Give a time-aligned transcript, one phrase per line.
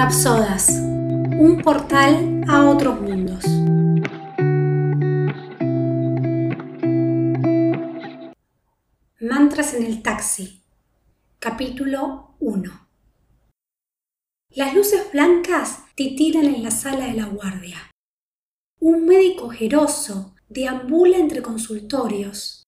[0.00, 3.44] Rapsodas, un portal a otros mundos.
[9.18, 10.62] Mantras en el taxi,
[11.40, 12.88] capítulo 1.
[14.50, 17.90] Las luces blancas titiran en la sala de la guardia.
[18.78, 22.62] Un médico ojeroso deambula entre consultorios.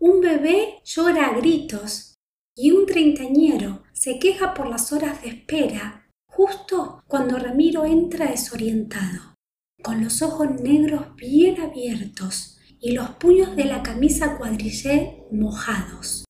[0.00, 2.16] Un bebé llora a gritos
[2.56, 6.02] y un treintañero se queja por las horas de espera
[6.36, 9.34] justo cuando Ramiro entra desorientado,
[9.82, 16.26] con los ojos negros bien abiertos y los puños de la camisa cuadrillé mojados.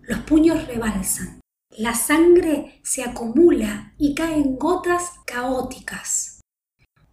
[0.00, 6.40] Los puños rebalsan, la sangre se acumula y cae en gotas caóticas.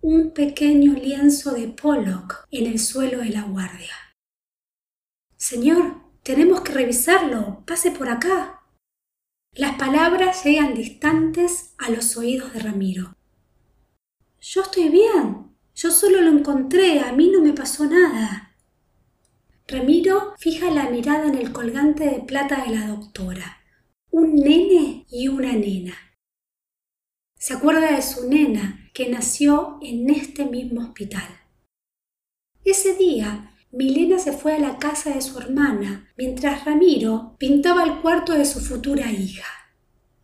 [0.01, 3.93] Un pequeño lienzo de Pollock en el suelo de la guardia.
[5.37, 7.63] Señor, tenemos que revisarlo.
[7.67, 8.62] Pase por acá.
[9.55, 13.15] Las palabras llegan distantes a los oídos de Ramiro.
[14.41, 15.55] Yo estoy bien.
[15.75, 17.01] Yo solo lo encontré.
[17.01, 18.55] A mí no me pasó nada.
[19.67, 23.59] Ramiro fija la mirada en el colgante de plata de la doctora.
[24.09, 25.95] Un nene y una nena.
[27.37, 31.27] Se acuerda de su nena que nació en este mismo hospital.
[32.65, 38.01] Ese día Milena se fue a la casa de su hermana, mientras Ramiro pintaba el
[38.01, 39.47] cuarto de su futura hija.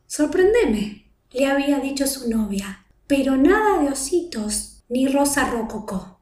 [0.06, 6.22] Sorprendeme, le había dicho su novia, pero nada de ositos ni rosa rococó.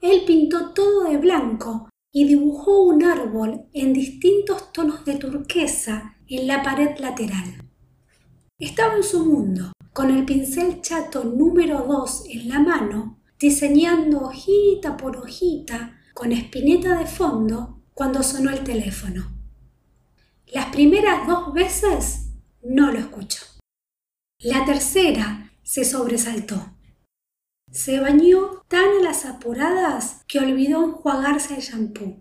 [0.00, 6.46] Él pintó todo de blanco y dibujó un árbol en distintos tonos de turquesa en
[6.46, 7.62] la pared lateral.
[8.58, 14.96] Estaba en su mundo, con el pincel chato número dos en la mano, diseñando hojita
[14.96, 19.32] por hojita con espineta de fondo cuando sonó el teléfono.
[20.46, 22.30] Las primeras dos veces
[22.62, 23.44] no lo escuchó.
[24.38, 26.76] La tercera se sobresaltó.
[27.70, 32.20] Se bañó tan a las apuradas que olvidó enjuagarse el champú.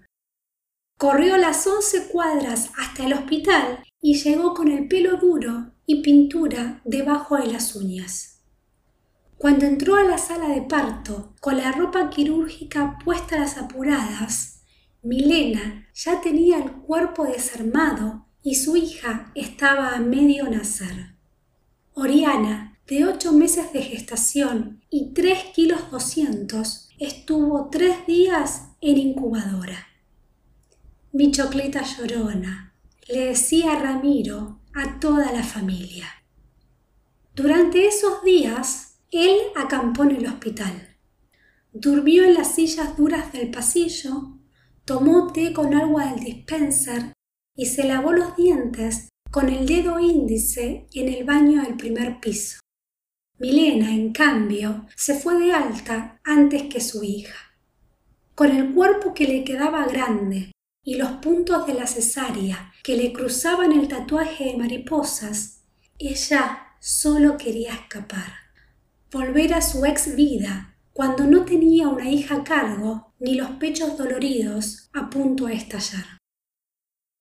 [0.98, 6.82] Corrió las once cuadras hasta el hospital y llegó con el pelo duro y pintura
[6.86, 8.31] debajo de las uñas.
[9.42, 14.62] Cuando entró a la sala de parto con la ropa quirúrgica puesta a las apuradas,
[15.02, 21.16] Milena ya tenía el cuerpo desarmado y su hija estaba a medio nacer.
[21.96, 29.88] Oriana, de ocho meses de gestación y tres kilos doscientos, estuvo tres días en incubadora.
[31.14, 32.76] Mi chocleta llorona,
[33.08, 36.06] le decía Ramiro a toda la familia.
[37.34, 40.96] Durante esos días él acampó en el hospital.
[41.74, 44.40] Durmió en las sillas duras del pasillo,
[44.86, 47.12] tomó té con agua del dispenser
[47.56, 52.60] y se lavó los dientes con el dedo índice en el baño del primer piso.
[53.38, 57.36] Milena, en cambio, se fue de alta antes que su hija.
[58.34, 60.52] Con el cuerpo que le quedaba grande
[60.84, 65.64] y los puntos de la cesárea que le cruzaban el tatuaje de mariposas,
[66.00, 68.51] ella solo quería escapar
[69.12, 73.98] volver a su ex vida, cuando no tenía una hija a cargo ni los pechos
[73.98, 76.20] doloridos a punto de estallar.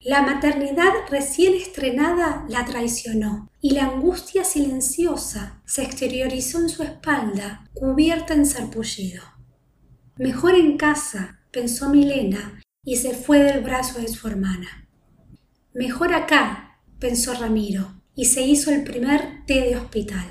[0.02, 7.68] La maternidad recién estrenada la traicionó y la angustia silenciosa se exteriorizó en su espalda,
[7.74, 9.22] cubierta en sarpullido.
[10.16, 14.88] Mejor en casa, pensó Milena, y se fue del brazo de su hermana.
[15.74, 20.26] Mejor acá, pensó Ramiro, y se hizo el primer té de hospital.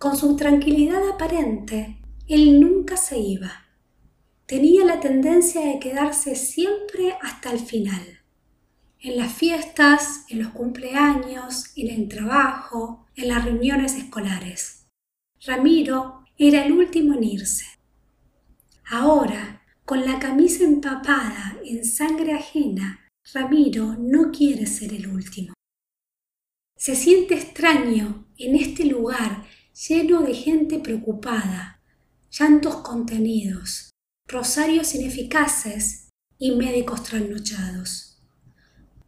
[0.00, 3.66] Con su tranquilidad aparente, él nunca se iba.
[4.46, 8.20] Tenía la tendencia de quedarse siempre hasta el final.
[8.98, 14.86] En las fiestas, en los cumpleaños, en el trabajo, en las reuniones escolares.
[15.44, 17.66] Ramiro era el último en irse.
[18.90, 25.52] Ahora, con la camisa empapada en sangre ajena, Ramiro no quiere ser el último.
[26.74, 29.44] Se siente extraño en este lugar
[29.74, 31.80] lleno de gente preocupada,
[32.30, 33.90] llantos contenidos,
[34.26, 36.08] rosarios ineficaces
[36.38, 38.22] y médicos trasnochados.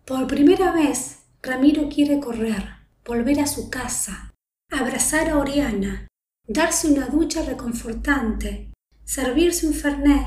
[0.04, 2.64] Por primera vez, Ramiro quiere correr,
[3.04, 4.32] volver a su casa,
[4.70, 6.08] abrazar a Oriana,
[6.46, 8.72] darse una ducha reconfortante,
[9.04, 10.26] servirse un fernet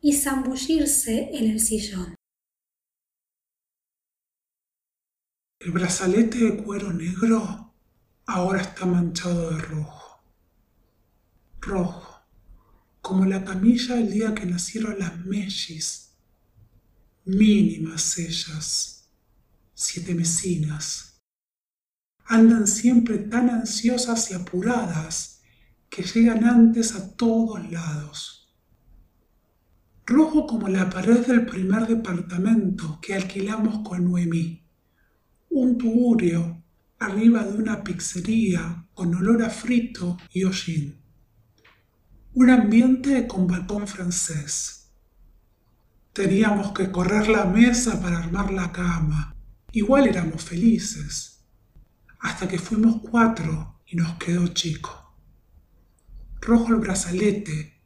[0.00, 2.14] y zambullirse en el sillón.
[5.60, 7.73] El brazalete de cuero negro
[8.26, 10.22] ahora está manchado de rojo.
[11.60, 12.26] Rojo,
[13.00, 16.16] como la camilla el día que nacieron las mellis.
[17.24, 19.08] Mínimas ellas,
[19.74, 21.22] siete mesinas.
[22.26, 25.42] andan siempre tan ansiosas y apuradas
[25.90, 28.56] que llegan antes a todos lados.
[30.06, 34.66] Rojo como la pared del primer departamento que alquilamos con Noemí.
[35.50, 36.63] Un tugurio
[37.04, 41.00] arriba de una pizzería con olor a frito y hollín.
[42.34, 44.90] Un ambiente con balcón francés.
[46.12, 49.34] Teníamos que correr la mesa para armar la cama.
[49.72, 51.44] Igual éramos felices.
[52.20, 55.14] Hasta que fuimos cuatro y nos quedó chico.
[56.40, 57.80] Rojo el brazalete,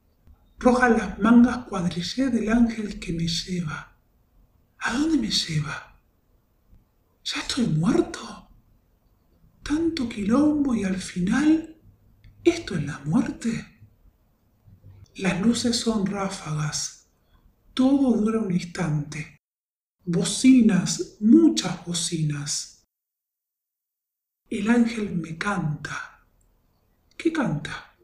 [0.58, 3.96] rojas las mangas cuadrillé del ángel que me lleva.
[4.78, 6.00] ¿A dónde me lleva?
[7.24, 8.47] ¿Ya estoy muerto?
[9.68, 11.76] Tanto quilombo y al final,
[12.42, 13.66] ¿esto es la muerte?
[15.16, 17.10] Las luces son ráfagas,
[17.74, 19.36] todo dura un instante.
[20.06, 22.86] Bocinas, muchas bocinas.
[24.48, 26.24] El ángel me canta.
[27.14, 27.94] ¿Qué canta?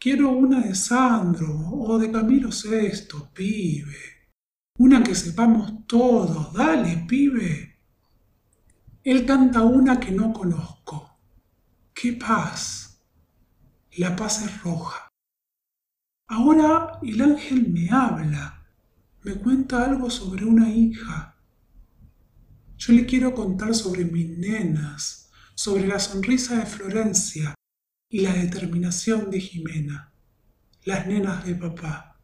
[0.00, 4.28] Quiero una de Sandro o de Camilo Sexto, pibe.
[4.78, 6.52] Una que sepamos todos.
[6.52, 7.73] Dale, pibe.
[9.04, 11.18] Él canta una que no conozco.
[11.92, 13.04] ¡Qué paz!
[13.98, 15.10] La paz es roja.
[16.26, 18.66] Ahora el ángel me habla,
[19.22, 21.36] me cuenta algo sobre una hija.
[22.78, 27.54] Yo le quiero contar sobre mis nenas, sobre la sonrisa de Florencia
[28.08, 30.14] y la determinación de Jimena,
[30.84, 32.18] las nenas de papá.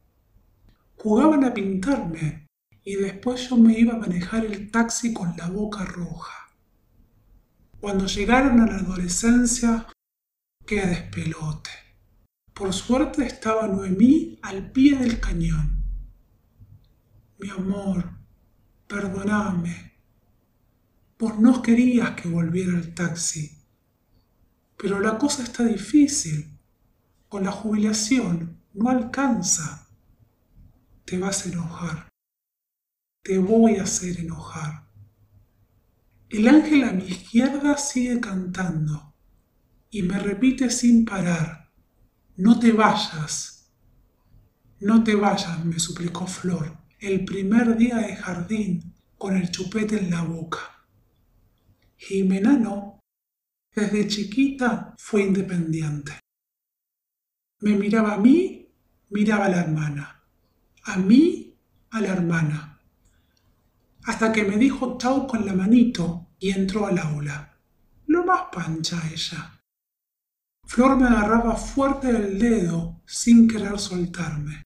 [0.96, 2.46] Jugaban a pintarme
[2.82, 6.39] y después yo me iba a manejar el taxi con la boca roja.
[7.80, 9.86] Cuando llegaron a la adolescencia,
[10.66, 11.70] qué despelote.
[12.52, 15.82] Por suerte estaba Noemí al pie del cañón.
[17.38, 18.10] Mi amor,
[18.86, 19.94] perdóname.
[21.18, 23.64] Vos no querías que volviera el taxi.
[24.76, 26.58] Pero la cosa está difícil.
[27.30, 29.88] Con la jubilación no alcanza.
[31.06, 32.08] Te vas a enojar.
[33.22, 34.89] Te voy a hacer enojar.
[36.30, 39.16] El ángel a mi izquierda sigue cantando
[39.90, 41.72] y me repite sin parar,
[42.36, 43.72] no te vayas,
[44.78, 50.12] no te vayas, me suplicó Flor, el primer día de jardín con el chupete en
[50.12, 50.86] la boca.
[51.96, 53.00] Jimena no,
[53.74, 56.12] desde chiquita fue independiente.
[57.58, 58.68] Me miraba a mí,
[59.08, 60.22] miraba a la hermana,
[60.84, 61.56] a mí,
[61.90, 62.69] a la hermana
[64.04, 67.58] hasta que me dijo chau con la manito y entró al aula.
[68.06, 69.60] Lo más pancha ella.
[70.66, 74.62] Flor me agarraba fuerte del dedo sin querer soltarme.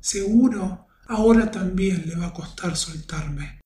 [0.00, 3.60] Seguro ahora también le va a costar soltarme.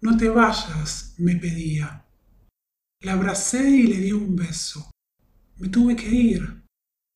[0.00, 2.06] No te vayas, me pedía.
[3.00, 4.90] La abracé y le di un beso.
[5.56, 6.64] Me tuve que ir,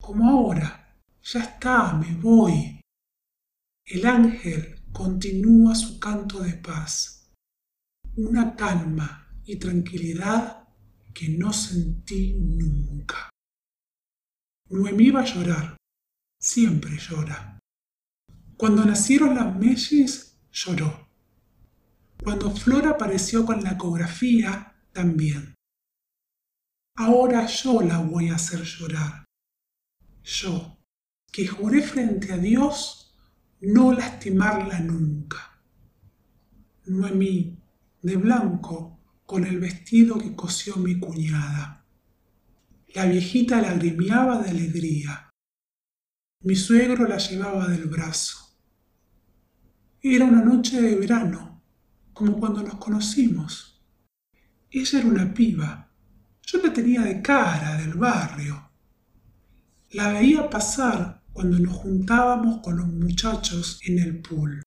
[0.00, 0.96] como ahora.
[1.22, 2.80] Ya está, me voy.
[3.84, 7.30] El ángel continúa su canto de paz,
[8.16, 10.68] una calma y tranquilidad
[11.14, 13.30] que no sentí nunca.
[14.68, 15.76] Noemí va a llorar,
[16.40, 17.60] siempre llora.
[18.56, 21.08] Cuando nacieron las Mellis, lloró.
[22.20, 25.54] Cuando Flor apareció con la ecografía, también.
[26.96, 29.24] Ahora yo la voy a hacer llorar.
[30.24, 30.76] Yo,
[31.30, 33.07] que juré frente a Dios
[33.60, 35.60] no lastimarla nunca.
[36.86, 37.58] Noemí,
[38.02, 41.84] de blanco, con el vestido que cosió mi cuñada.
[42.94, 45.30] La viejita lagrimeaba de alegría.
[46.44, 48.56] Mi suegro la llevaba del brazo.
[50.00, 51.62] Era una noche de verano,
[52.12, 53.84] como cuando nos conocimos.
[54.70, 55.90] Ella era una piba.
[56.42, 58.70] Yo la tenía de cara del barrio.
[59.90, 64.60] La veía pasar cuando nos juntábamos con los muchachos en el pool.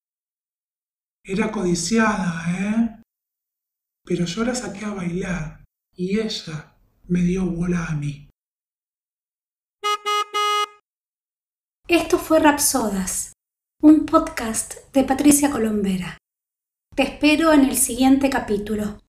[1.21, 3.03] Era codiciada, ¿eh?
[4.05, 6.77] Pero yo la saqué a bailar y ella
[7.09, 8.29] me dio bola a mí.
[11.89, 13.33] Esto fue Rapsodas,
[13.81, 16.17] un podcast de Patricia Colombera.
[16.95, 19.00] Te espero en el siguiente capítulo.